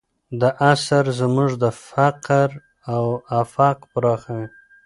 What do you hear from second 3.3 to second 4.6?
افق پراخوي.